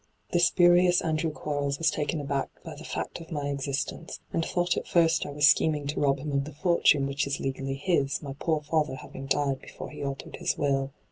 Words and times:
'The 0.33 0.39
spurious 0.39 1.01
Andrew 1.03 1.29
Quarles 1.31 1.77
was 1.77 1.91
taken 1.91 2.19
aback 2.19 2.49
by 2.63 2.73
the 2.73 2.83
fact 2.83 3.21
of 3.21 3.29
my 3.31 3.49
existence, 3.49 4.19
and 4.33 4.43
thought 4.43 4.75
at 4.75 4.87
first 4.87 5.27
I 5.27 5.31
was 5.31 5.45
scheming 5.45 5.85
to 5.89 5.99
rob 5.99 6.17
him 6.17 6.31
of 6.31 6.45
the 6.45 6.55
fortune 6.55 7.05
which 7.05 7.27
is 7.27 7.39
legally 7.39 7.75
his, 7.75 8.19
my 8.19 8.33
poor 8.39 8.61
father 8.61 8.95
having 8.95 9.27
died 9.27 9.61
before 9.61 9.91
he 9.91 10.03
altered 10.03 10.37
his 10.37 10.57
will. 10.57 10.91